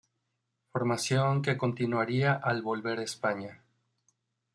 Formación 0.71 1.43
que 1.43 1.59
continuaría 1.59 2.33
al 2.33 2.63
volver 2.63 2.97
a 2.97 3.03
España. 3.03 3.61